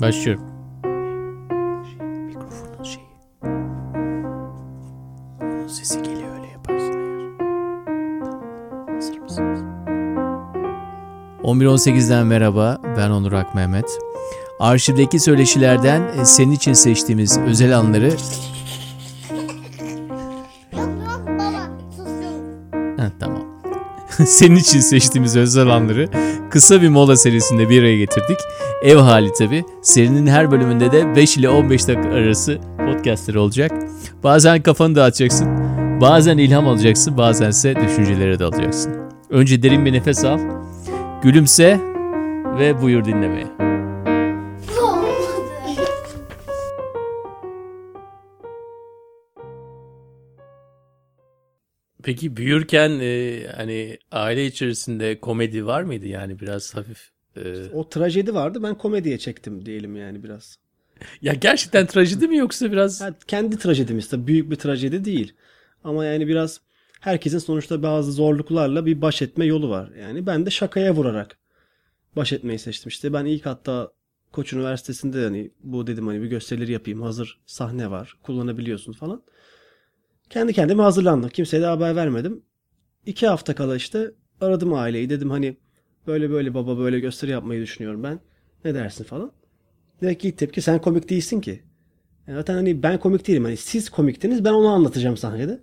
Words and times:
Başlıyorum. 0.00 0.42
Mikrofonun 2.26 2.82
şeyi. 2.84 3.04
Onun 5.42 5.68
sesi 5.68 6.02
geliyor 6.02 6.36
öyle 6.38 6.46
yaparsın 6.52 6.92
eğer. 6.92 7.38
Tamam. 8.24 8.42
Hazır 8.94 9.18
mısınız? 9.18 9.60
11.18'den 11.42 12.26
merhaba. 12.26 12.78
Ben 12.96 13.10
Onur 13.10 13.32
Ak 13.32 13.54
Mehmet. 13.54 13.98
Arşivdeki 14.60 15.20
söyleşilerden 15.20 16.02
e, 16.20 16.24
senin 16.24 16.52
için 16.52 16.72
seçtiğimiz 16.72 17.38
özel 17.38 17.78
anları... 17.78 18.06
Yok 18.06 18.18
yok 20.72 20.88
baba 21.26 21.70
susun. 21.90 22.44
Heh, 22.98 23.10
tamam. 23.20 23.42
senin 24.26 24.56
için 24.56 24.80
seçtiğimiz 24.80 25.36
özel 25.36 25.68
anları 25.68 26.08
kısa 26.50 26.82
bir 26.82 26.88
mola 26.88 27.16
serisinde 27.16 27.68
bir 27.68 27.80
araya 27.80 27.98
getirdik. 27.98 28.38
Ev 28.82 28.96
hali 28.96 29.32
tabi. 29.32 29.64
Serinin 29.82 30.26
her 30.26 30.50
bölümünde 30.50 30.92
de 30.92 31.16
5 31.16 31.36
ile 31.36 31.48
15 31.48 31.88
dakika 31.88 32.08
arası 32.08 32.58
podcastleri 32.78 33.38
olacak. 33.38 33.72
Bazen 34.24 34.62
kafanı 34.62 34.94
dağıtacaksın. 34.94 35.48
Bazen 36.00 36.38
ilham 36.38 36.68
alacaksın. 36.68 37.18
Bazense 37.18 37.76
düşüncelere 37.76 38.38
dalacaksın. 38.38 38.92
Önce 39.30 39.62
derin 39.62 39.84
bir 39.84 39.92
nefes 39.92 40.24
al. 40.24 40.38
Gülümse 41.22 41.80
ve 42.58 42.82
buyur 42.82 43.04
dinlemeye. 43.04 43.73
Peki 52.04 52.36
büyürken 52.36 52.98
e, 53.00 53.42
hani 53.56 53.98
aile 54.12 54.46
içerisinde 54.46 55.20
komedi 55.20 55.66
var 55.66 55.82
mıydı 55.82 56.06
yani 56.06 56.40
biraz 56.40 56.74
hafif? 56.74 57.10
e, 57.36 57.40
O 57.72 57.88
trajedi 57.88 58.34
vardı 58.34 58.62
ben 58.62 58.78
komediye 58.78 59.18
çektim 59.18 59.66
diyelim 59.66 59.96
yani 59.96 60.22
biraz. 60.24 60.58
Ya 61.22 61.32
gerçekten 61.34 61.86
trajedi 61.86 62.28
mi 62.28 62.36
yoksa 62.36 62.72
biraz? 62.72 63.00
Ha, 63.00 63.14
kendi 63.26 63.58
trajedimiz 63.58 64.08
tabii 64.08 64.26
büyük 64.26 64.50
bir 64.50 64.56
trajedi 64.56 65.04
değil. 65.04 65.32
Ama 65.84 66.04
yani 66.04 66.28
biraz 66.28 66.60
herkesin 67.00 67.38
sonuçta 67.38 67.82
bazı 67.82 68.12
zorluklarla 68.12 68.86
bir 68.86 69.00
baş 69.00 69.22
etme 69.22 69.44
yolu 69.46 69.70
var. 69.70 69.90
Yani 70.00 70.26
ben 70.26 70.46
de 70.46 70.50
şakaya 70.50 70.94
vurarak 70.94 71.38
baş 72.16 72.32
etmeyi 72.32 72.58
seçtim. 72.58 72.88
İşte 72.88 73.12
ben 73.12 73.24
ilk 73.24 73.46
hatta 73.46 73.92
Koç 74.32 74.52
Üniversitesi'nde 74.52 75.24
hani 75.24 75.50
bu 75.60 75.86
dedim 75.86 76.06
hani 76.06 76.22
bir 76.22 76.26
gösterileri 76.26 76.72
yapayım. 76.72 77.02
Hazır 77.02 77.40
sahne 77.46 77.90
var. 77.90 78.14
Kullanabiliyorsun 78.22 78.92
falan. 78.92 79.22
Kendi 80.30 80.52
kendime 80.52 80.82
hazırlandım. 80.82 81.30
Kimseye 81.30 81.62
de 81.62 81.66
haber 81.66 81.96
vermedim. 81.96 82.42
İki 83.06 83.26
hafta 83.26 83.54
kala 83.54 83.76
işte 83.76 84.10
aradım 84.40 84.74
aileyi. 84.74 85.10
Dedim 85.10 85.30
hani 85.30 85.56
böyle 86.06 86.30
böyle 86.30 86.54
baba 86.54 86.78
böyle 86.78 87.00
gösteri 87.00 87.30
yapmayı 87.30 87.62
düşünüyorum 87.62 88.02
ben. 88.02 88.20
Ne 88.64 88.74
dersin 88.74 89.04
falan. 89.04 89.32
Direkt 90.02 90.24
ilk 90.24 90.38
tepki 90.38 90.62
sen 90.62 90.80
komik 90.80 91.08
değilsin 91.10 91.40
ki. 91.40 91.62
Yani 92.26 92.36
Zaten 92.36 92.54
hani 92.54 92.82
ben 92.82 92.98
komik 92.98 93.28
değilim. 93.28 93.44
Hani 93.44 93.56
siz 93.56 93.90
komiktiniz 93.90 94.44
ben 94.44 94.52
onu 94.52 94.68
anlatacağım 94.68 95.16
sahnede. 95.16 95.60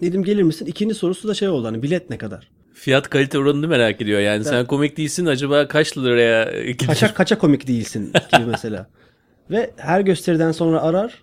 Dedim 0.00 0.24
gelir 0.24 0.42
misin? 0.42 0.66
İkinci 0.66 0.94
sorusu 0.94 1.28
da 1.28 1.34
şey 1.34 1.48
oldu 1.48 1.66
hani 1.66 1.82
bilet 1.82 2.10
ne 2.10 2.18
kadar? 2.18 2.50
Fiyat 2.74 3.10
kalite 3.10 3.38
oranını 3.38 3.68
merak 3.68 4.00
ediyor 4.00 4.20
yani. 4.20 4.44
Sen 4.44 4.66
komik 4.66 4.96
değilsin 4.96 5.26
acaba 5.26 5.68
kaç 5.68 5.98
liraya 5.98 6.62
gider? 6.64 6.86
Kaça 6.86 7.14
kaça 7.14 7.38
komik 7.38 7.66
değilsin 7.68 8.12
gibi 8.32 8.46
mesela. 8.46 8.90
Ve 9.50 9.70
her 9.76 10.00
gösteriden 10.00 10.52
sonra 10.52 10.82
arar. 10.82 11.22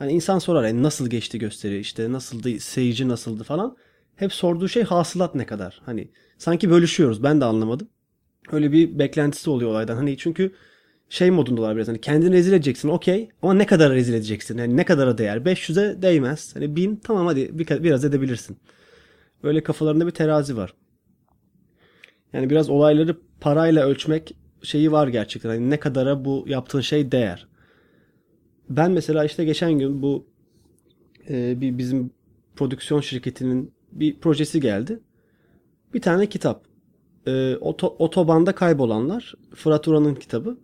Hani 0.00 0.12
insan 0.12 0.38
sorar 0.38 0.64
yani 0.64 0.82
nasıl 0.82 1.10
geçti 1.10 1.38
gösteri 1.38 1.78
işte 1.78 2.12
nasıldı 2.12 2.60
seyirci 2.60 3.08
nasıldı 3.08 3.44
falan. 3.44 3.76
Hep 4.16 4.32
sorduğu 4.32 4.68
şey 4.68 4.82
hasılat 4.82 5.34
ne 5.34 5.46
kadar. 5.46 5.80
Hani 5.86 6.08
sanki 6.38 6.70
bölüşüyoruz 6.70 7.22
ben 7.22 7.40
de 7.40 7.44
anlamadım. 7.44 7.88
Öyle 8.52 8.72
bir 8.72 8.98
beklentisi 8.98 9.50
oluyor 9.50 9.70
olaydan. 9.70 9.96
Hani 9.96 10.16
çünkü 10.16 10.52
şey 11.08 11.30
modundalar 11.30 11.76
biraz 11.76 11.88
hani 11.88 12.00
kendini 12.00 12.32
rezil 12.32 12.52
edeceksin 12.52 12.88
okey 12.88 13.28
ama 13.42 13.54
ne 13.54 13.66
kadar 13.66 13.92
rezil 13.92 14.14
edeceksin? 14.14 14.58
Yani 14.58 14.76
ne 14.76 14.84
kadara 14.84 15.18
değer? 15.18 15.36
500'e 15.36 16.02
değmez. 16.02 16.56
Hani 16.56 16.76
1000 16.76 16.96
tamam 16.96 17.26
hadi 17.26 17.58
bir, 17.58 17.84
biraz 17.84 18.04
edebilirsin. 18.04 18.56
Böyle 19.44 19.62
kafalarında 19.62 20.06
bir 20.06 20.12
terazi 20.12 20.56
var. 20.56 20.74
Yani 22.32 22.50
biraz 22.50 22.70
olayları 22.70 23.16
parayla 23.40 23.86
ölçmek 23.86 24.34
şeyi 24.62 24.92
var 24.92 25.08
gerçekten. 25.08 25.48
Hani 25.48 25.70
ne 25.70 25.80
kadara 25.80 26.24
bu 26.24 26.44
yaptığın 26.48 26.80
şey 26.80 27.12
değer. 27.12 27.49
Ben 28.70 28.90
mesela 28.90 29.24
işte 29.24 29.44
geçen 29.44 29.78
gün 29.78 30.02
bu 30.02 30.26
e, 31.28 31.60
bir 31.60 31.78
bizim 31.78 32.10
prodüksiyon 32.56 33.00
şirketinin 33.00 33.72
bir 33.92 34.20
projesi 34.20 34.60
geldi. 34.60 35.00
Bir 35.94 36.00
tane 36.00 36.26
kitap. 36.28 36.64
E, 37.26 37.56
oto, 37.56 37.96
otobanda 37.98 38.54
kaybolanlar. 38.54 39.34
Fırat 39.54 39.88
Uran'ın 39.88 40.14
kitabı. 40.14 40.58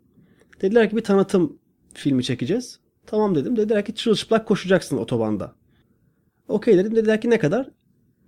Dediler 0.60 0.90
ki 0.90 0.96
bir 0.96 1.04
tanıtım 1.04 1.58
filmi 1.94 2.24
çekeceğiz. 2.24 2.80
Tamam 3.06 3.34
dedim. 3.34 3.56
Dediler 3.56 3.84
ki 3.84 3.94
çırılçıplak 3.94 4.46
koşacaksın 4.46 4.96
otobanda. 4.96 5.54
Okey 6.48 6.78
dedim. 6.78 6.96
Dediler 6.96 7.20
ki 7.20 7.30
ne 7.30 7.38
kadar? 7.38 7.70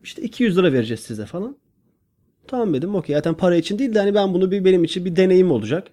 İşte 0.02 0.22
200 0.22 0.58
lira 0.58 0.72
vereceğiz 0.72 1.00
size 1.00 1.26
falan. 1.26 1.56
Tamam 2.46 2.74
dedim 2.74 2.94
okey. 2.94 3.16
Zaten 3.16 3.34
para 3.34 3.56
için 3.56 3.78
değil 3.78 3.94
de 3.94 3.98
hani 3.98 4.14
ben 4.14 4.34
bunu 4.34 4.50
bir 4.50 4.64
benim 4.64 4.84
için 4.84 5.04
bir 5.04 5.16
deneyim 5.16 5.50
olacak. 5.50 5.88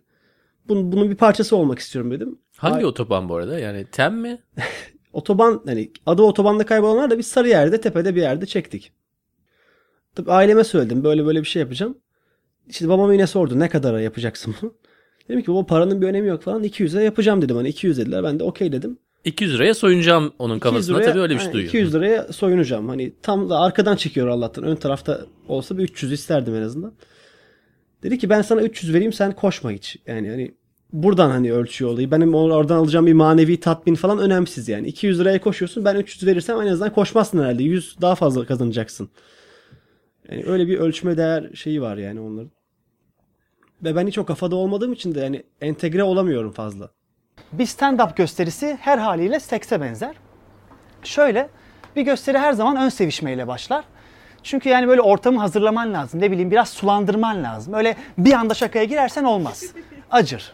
Bunun, 0.67 0.91
bunun 0.91 1.09
bir 1.09 1.15
parçası 1.15 1.55
olmak 1.55 1.79
istiyorum 1.79 2.11
dedim. 2.11 2.39
Hangi 2.57 2.75
Ay- 2.75 2.85
otoban 2.85 3.29
bu 3.29 3.35
arada? 3.35 3.59
Yani 3.59 3.85
TEM 3.91 4.15
mi? 4.15 4.41
Otoban 5.13 5.61
hani 5.65 5.91
adı 6.05 6.21
otobanda 6.21 6.65
kaybolanlar 6.65 7.09
da 7.09 7.17
biz 7.17 7.27
Sarıyer'de 7.27 7.81
tepede 7.81 8.15
bir 8.15 8.21
yerde 8.21 8.45
çektik. 8.45 8.91
Tabii 10.15 10.31
aileme 10.31 10.63
söyledim 10.63 11.03
böyle 11.03 11.25
böyle 11.25 11.41
bir 11.41 11.47
şey 11.47 11.59
yapacağım. 11.59 11.97
İşte 12.67 12.89
babam 12.89 13.11
yine 13.13 13.27
sordu 13.27 13.59
ne 13.59 13.69
kadara 13.69 14.01
yapacaksın 14.01 14.55
bunu? 14.61 14.73
Dedim 15.29 15.41
ki 15.41 15.51
baba 15.51 15.65
paranın 15.65 16.01
bir 16.01 16.07
önemi 16.07 16.27
yok 16.27 16.41
falan 16.41 16.63
200'e 16.63 17.03
yapacağım 17.03 17.41
dedim. 17.41 17.55
Hani 17.55 17.69
200 17.69 17.97
dediler 17.97 18.23
ben 18.23 18.39
de 18.39 18.43
okey 18.43 18.71
dedim. 18.71 18.97
200 19.25 19.53
liraya 19.53 19.73
soyunacağım 19.73 20.33
onun 20.39 20.55
200 20.57 20.63
kafasına. 20.63 20.97
liraya- 20.97 21.09
Tabii 21.11 21.21
öyle 21.21 21.33
bir 21.35 21.39
şey 21.39 21.53
duyuyor. 21.53 21.69
200 21.69 21.93
liraya 21.93 22.33
soyunacağım. 22.33 22.89
Hani 22.89 23.13
tam 23.21 23.49
da 23.49 23.59
arkadan 23.59 23.95
çekiyor 23.95 24.27
Allah'tan. 24.27 24.63
Ön 24.63 24.75
tarafta 24.75 25.25
olsa 25.47 25.77
bir 25.77 25.83
300 25.83 26.11
isterdim 26.11 26.55
en 26.55 26.61
azından. 26.61 26.93
Dedi 28.05 28.17
ki 28.17 28.29
ben 28.29 28.41
sana 28.41 28.61
300 28.61 28.93
vereyim 28.93 29.13
sen 29.13 29.31
koşma 29.31 29.71
hiç. 29.71 29.97
Yani 30.07 30.29
hani 30.29 30.51
buradan 30.93 31.29
hani 31.29 31.53
ölçüyor 31.53 31.91
olayı. 31.91 32.11
Benim 32.11 32.35
oradan 32.35 32.75
alacağım 32.75 33.05
bir 33.05 33.13
manevi 33.13 33.59
tatmin 33.59 33.95
falan 33.95 34.19
önemsiz 34.19 34.69
yani. 34.69 34.88
200 34.88 35.19
liraya 35.19 35.41
koşuyorsun 35.41 35.85
ben 35.85 35.95
300 35.95 36.25
verirsem 36.25 36.61
en 36.61 36.67
azından 36.67 36.94
koşmazsın 36.94 37.39
herhalde. 37.39 37.63
100 37.63 37.97
daha 38.01 38.15
fazla 38.15 38.45
kazanacaksın. 38.45 39.09
Yani 40.29 40.44
öyle 40.45 40.67
bir 40.67 40.79
ölçme 40.79 41.17
değer 41.17 41.49
şeyi 41.53 41.81
var 41.81 41.97
yani 41.97 42.19
onların. 42.19 42.51
Ve 43.83 43.95
ben 43.95 44.07
hiç 44.07 44.17
o 44.17 44.25
kafada 44.25 44.55
olmadığım 44.55 44.94
için 44.94 45.15
de 45.15 45.19
yani 45.19 45.44
entegre 45.61 46.03
olamıyorum 46.03 46.51
fazla. 46.51 46.89
Bir 47.51 47.65
stand-up 47.65 48.15
gösterisi 48.15 48.77
her 48.81 48.97
haliyle 48.97 49.39
sekse 49.39 49.81
benzer. 49.81 50.15
Şöyle, 51.03 51.49
bir 51.95 52.01
gösteri 52.01 52.38
her 52.38 52.53
zaman 52.53 52.77
ön 52.77 52.89
sevişmeyle 52.89 53.47
başlar. 53.47 53.85
Çünkü 54.45 54.69
yani 54.69 54.88
böyle 54.88 55.01
ortamı 55.01 55.39
hazırlaman 55.39 55.94
lazım. 55.94 56.22
Ne 56.22 56.31
bileyim 56.31 56.51
biraz 56.51 56.69
sulandırman 56.69 57.44
lazım. 57.44 57.73
Öyle 57.73 57.95
bir 58.17 58.33
anda 58.33 58.53
şakaya 58.53 58.85
girersen 58.85 59.23
olmaz. 59.23 59.63
Acır. 60.11 60.53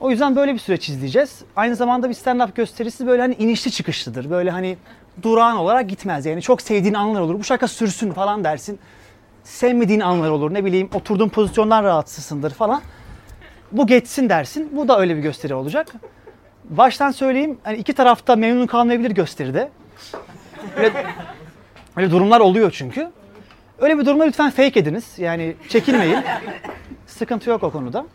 O 0.00 0.10
yüzden 0.10 0.36
böyle 0.36 0.54
bir 0.54 0.58
süreç 0.58 0.88
izleyeceğiz. 0.88 1.42
Aynı 1.56 1.76
zamanda 1.76 2.08
bir 2.08 2.14
stand-up 2.14 2.54
gösterisi 2.54 3.06
böyle 3.06 3.22
hani 3.22 3.34
inişli 3.34 3.70
çıkışlıdır. 3.70 4.30
Böyle 4.30 4.50
hani 4.50 4.76
durağan 5.22 5.56
olarak 5.56 5.88
gitmez. 5.88 6.26
Yani 6.26 6.42
çok 6.42 6.62
sevdiğin 6.62 6.94
anlar 6.94 7.20
olur. 7.20 7.38
Bu 7.38 7.44
şaka 7.44 7.68
sürsün 7.68 8.12
falan 8.12 8.44
dersin. 8.44 8.78
Sevmediğin 9.44 10.00
anlar 10.00 10.30
olur. 10.30 10.54
Ne 10.54 10.64
bileyim 10.64 10.90
oturduğun 10.94 11.28
pozisyondan 11.28 11.84
rahatsızsındır 11.84 12.50
falan 12.50 12.82
bu 13.72 13.86
geçsin 13.86 14.28
dersin. 14.28 14.68
Bu 14.72 14.88
da 14.88 15.00
öyle 15.00 15.16
bir 15.16 15.22
gösteri 15.22 15.54
olacak. 15.54 15.92
Baştan 16.64 17.10
söyleyeyim 17.10 17.58
hani 17.62 17.76
iki 17.76 17.92
tarafta 17.92 18.36
memnun 18.36 18.66
kalmayabilir 18.66 19.10
gösteride. 19.10 19.70
Öyle, 20.76 21.06
öyle 21.96 22.10
durumlar 22.10 22.40
oluyor 22.40 22.70
çünkü. 22.70 23.10
Öyle 23.78 23.98
bir 23.98 24.06
durumda 24.06 24.24
lütfen 24.24 24.50
fake 24.50 24.80
ediniz. 24.80 25.04
Yani 25.18 25.54
çekinmeyin. 25.68 26.18
Sıkıntı 27.06 27.50
yok 27.50 27.62
o 27.62 27.70
konuda. 27.70 28.06